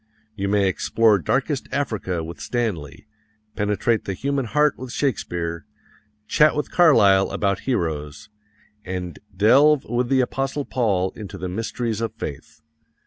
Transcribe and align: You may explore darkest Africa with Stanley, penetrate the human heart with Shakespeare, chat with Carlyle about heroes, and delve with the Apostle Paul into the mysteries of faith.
You 0.35 0.47
may 0.47 0.67
explore 0.67 1.19
darkest 1.19 1.69
Africa 1.71 2.23
with 2.23 2.39
Stanley, 2.39 3.05
penetrate 3.55 4.05
the 4.05 4.15
human 4.15 4.45
heart 4.45 4.75
with 4.75 4.91
Shakespeare, 4.91 5.67
chat 6.27 6.55
with 6.55 6.71
Carlyle 6.71 7.29
about 7.29 7.59
heroes, 7.69 8.27
and 8.83 9.19
delve 9.37 9.85
with 9.85 10.09
the 10.09 10.21
Apostle 10.21 10.65
Paul 10.65 11.11
into 11.11 11.37
the 11.37 11.47
mysteries 11.49 12.01
of 12.01 12.15
faith. 12.15 12.61